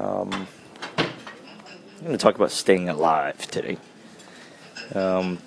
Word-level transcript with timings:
Um, 0.00 0.46
I'm 0.96 2.06
going 2.06 2.12
to 2.12 2.16
talk 2.16 2.34
about 2.34 2.50
staying 2.50 2.88
alive 2.88 3.36
today. 3.48 3.76
Um, 4.94 5.38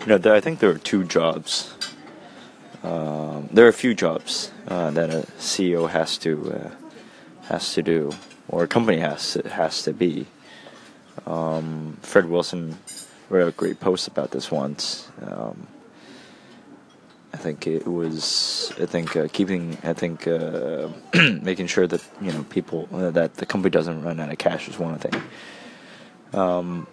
you 0.00 0.06
know, 0.06 0.18
there, 0.18 0.34
I 0.34 0.40
think 0.40 0.58
there 0.58 0.68
are 0.68 0.76
two 0.76 1.02
jobs. 1.02 1.72
Um, 2.82 3.48
there 3.50 3.64
are 3.64 3.70
a 3.70 3.72
few 3.72 3.94
jobs 3.94 4.50
uh, 4.68 4.90
that 4.90 5.08
a 5.08 5.26
CEO 5.38 5.88
has 5.88 6.18
to 6.18 6.52
uh, 6.52 6.70
has 7.46 7.72
to 7.72 7.82
do, 7.82 8.12
or 8.48 8.64
a 8.64 8.68
company 8.68 8.98
has 8.98 9.32
to, 9.32 9.48
has 9.48 9.82
to 9.84 9.94
be. 9.94 10.26
Um, 11.26 11.96
Fred 12.02 12.26
Wilson 12.28 12.76
wrote 13.30 13.48
a 13.48 13.52
great 13.52 13.80
post 13.80 14.08
about 14.08 14.32
this 14.32 14.50
once. 14.50 15.08
Um, 15.22 15.68
I 17.36 17.38
think 17.38 17.66
it 17.66 17.86
was. 17.86 18.72
I 18.80 18.86
think 18.86 19.14
uh, 19.14 19.28
keeping. 19.30 19.76
I 19.84 19.92
think 19.92 20.26
uh, 20.26 20.88
making 21.42 21.66
sure 21.66 21.86
that 21.86 22.02
you 22.22 22.32
know 22.32 22.44
people 22.44 22.88
uh, 22.90 23.10
that 23.10 23.34
the 23.34 23.44
company 23.44 23.70
doesn't 23.70 24.02
run 24.02 24.18
out 24.20 24.32
of 24.32 24.38
cash 24.38 24.68
is 24.68 24.78
one 24.78 24.98
thing. 24.98 25.20
Um, 26.32 26.86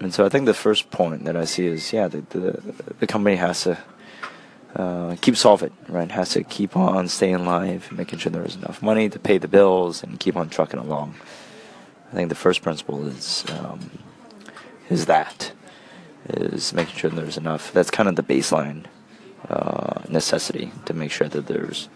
and 0.00 0.12
so 0.12 0.26
I 0.26 0.28
think 0.28 0.46
the 0.46 0.52
first 0.52 0.90
point 0.90 1.26
that 1.26 1.36
I 1.36 1.44
see 1.44 1.66
is 1.66 1.92
yeah 1.92 2.08
the 2.08 2.22
the, 2.22 2.60
the 2.98 3.06
company 3.06 3.36
has 3.36 3.62
to 3.62 3.78
uh, 4.74 5.14
keep 5.20 5.36
solvent 5.36 5.74
right 5.88 6.10
has 6.10 6.30
to 6.30 6.42
keep 6.42 6.76
on 6.76 7.06
staying 7.06 7.36
alive, 7.36 7.92
making 7.92 8.18
sure 8.18 8.32
there's 8.32 8.56
enough 8.56 8.82
money 8.82 9.08
to 9.08 9.20
pay 9.20 9.38
the 9.38 9.46
bills 9.46 10.02
and 10.02 10.18
keep 10.18 10.34
on 10.34 10.48
trucking 10.48 10.80
along. 10.80 11.14
I 12.10 12.16
think 12.16 12.30
the 12.30 12.42
first 12.46 12.62
principle 12.62 13.06
is 13.06 13.44
um, 13.50 13.92
is 14.90 15.06
that 15.06 15.52
is 16.28 16.72
making 16.72 16.96
sure 16.96 17.10
there's 17.10 17.38
enough. 17.38 17.72
That's 17.72 17.92
kind 17.92 18.08
of 18.08 18.16
the 18.16 18.24
baseline 18.24 18.86
uh, 19.48 20.02
necessity 20.08 20.72
to 20.86 20.94
make 20.94 21.10
sure 21.10 21.28
that 21.28 21.46
there's, 21.46 21.88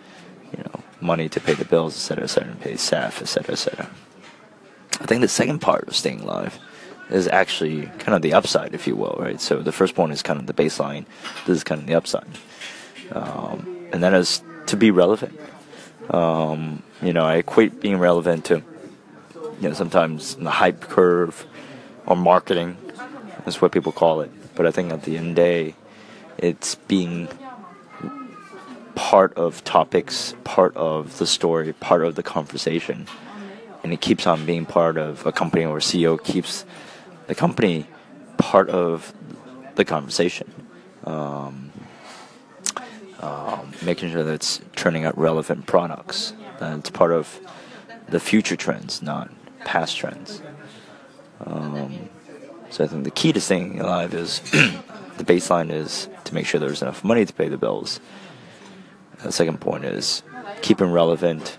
you 0.53 0.63
know, 0.65 0.81
money 1.01 1.29
to 1.29 1.41
pay 1.41 1.55
the 1.55 1.65
bills, 1.65 1.95
et 1.95 2.01
cetera, 2.01 2.25
et 2.25 2.29
cetera, 2.29 2.51
and 2.51 2.61
pay 2.61 2.77
staff, 2.77 3.23
et 3.23 3.27
cetera, 3.27 3.53
et 3.53 3.59
cetera. 3.59 3.91
I 5.01 5.07
think 5.07 5.21
the 5.21 5.29
second 5.29 5.61
part 5.61 5.87
of 5.89 5.95
staying 5.95 6.21
alive 6.21 6.59
is 7.11 7.29
actually 7.29 7.87
kind 7.99 8.15
of 8.15 8.23
the 8.23 8.35
upside, 8.35 8.75
if 8.75 8.87
you 8.87 8.97
will, 8.97 9.17
right? 9.19 9.41
So 9.41 9.61
the 9.63 9.73
first 9.73 9.95
point 9.95 10.13
is 10.13 10.23
kind 10.23 10.41
of 10.41 10.47
the 10.47 10.53
baseline. 10.53 11.07
This 11.47 11.59
is 11.59 11.65
kind 11.65 11.81
of 11.81 11.87
the 11.87 11.95
upside, 11.95 12.27
um, 13.13 13.89
and 13.93 14.03
that 14.03 14.13
is 14.13 14.43
to 14.67 14.77
be 14.77 14.91
relevant. 14.91 15.39
Um, 16.11 16.83
you 17.01 17.13
know, 17.13 17.25
I 17.25 17.37
equate 17.37 17.81
being 17.81 17.99
relevant 17.99 18.47
to, 18.47 18.63
you 19.61 19.69
know, 19.69 19.75
sometimes 19.75 20.35
the 20.35 20.51
hype 20.51 20.81
curve 20.81 21.47
or 22.07 22.17
marketing. 22.17 22.77
That's 23.45 23.63
what 23.63 23.73
people 23.73 23.93
call 23.93 24.21
it. 24.21 24.31
But 24.55 24.67
I 24.67 24.71
think 24.71 24.93
at 24.93 25.05
the 25.05 25.17
end 25.17 25.31
of 25.31 25.37
the 25.37 25.43
day, 25.43 25.75
it's 26.39 26.75
being 26.75 27.29
part 28.95 29.35
of 29.35 29.63
topics, 29.65 30.35
part 30.45 30.77
of 30.77 31.19
the 31.19 31.27
story, 31.27 31.73
part 31.73 32.05
of 32.05 32.15
the 32.15 32.23
conversation. 32.23 33.07
And 33.83 33.93
it 33.93 34.01
keeps 34.01 34.27
on 34.27 34.45
being 34.45 34.67
part 34.67 34.99
of 34.99 35.25
a 35.25 35.33
company 35.33 35.65
or 35.65 35.79
CEO 35.79 36.23
keeps 36.23 36.65
the 37.27 37.35
company 37.35 37.87
part 38.37 38.69
of 38.71 39.13
the 39.77 39.85
conversation. 39.85 40.53
Um, 41.05 41.73
um, 43.21 43.73
making 43.83 44.11
sure 44.11 44.23
that 44.23 44.33
it's 44.33 44.61
turning 44.77 45.05
out 45.05 45.17
relevant 45.19 45.67
products. 45.67 46.33
It's 46.61 46.91
part 46.91 47.13
of 47.13 47.41
the 48.09 48.21
future 48.21 48.57
trends, 48.57 49.03
not 49.03 49.31
past 49.65 49.97
trends. 49.97 50.43
Um, 51.45 52.09
so 52.71 52.85
I 52.85 52.87
think 52.87 53.05
the 53.05 53.11
key 53.11 53.33
to 53.33 53.41
staying 53.41 53.81
alive 53.81 54.15
is 54.15 54.41
the 55.19 55.25
baseline 55.25 55.71
is 55.71 56.09
to 56.25 56.35
make 56.35 56.47
sure 56.47 56.61
there's 56.61 56.83
enough 56.83 57.05
money 57.05 57.25
to 57.25 57.33
pay 57.33 57.49
the 57.49 57.59
bills. 57.59 58.01
The 59.23 59.33
second 59.33 59.61
point 59.61 59.85
is 59.85 60.23
keeping 60.63 60.91
relevant 60.91 61.59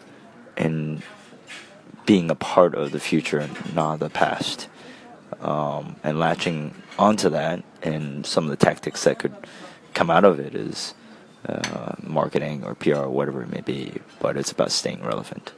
and 0.58 1.04
being 2.06 2.32
a 2.32 2.36
part 2.36 2.74
of 2.74 2.92
the 2.92 3.00
future 3.00 3.40
and 3.40 3.76
not 3.76 4.00
the 4.00 4.10
past. 4.10 4.68
Um, 5.42 5.96
and 6.04 6.20
latching 6.20 6.74
onto 6.98 7.30
that 7.30 7.64
and 7.82 8.26
some 8.26 8.46
of 8.46 8.50
the 8.50 8.58
tactics 8.58 9.04
that 9.04 9.20
could 9.20 9.36
come 9.94 10.10
out 10.10 10.26
of 10.26 10.40
it 10.40 10.56
is 10.56 10.94
uh, 11.48 11.94
marketing 12.02 12.64
or 12.64 12.76
PR 12.76 12.96
or 12.96 13.10
whatever 13.10 13.42
it 13.42 13.50
may 13.50 13.62
be, 13.62 13.94
but 14.20 14.38
it's 14.38 14.52
about 14.52 14.72
staying 14.72 15.04
relevant. 15.04 15.54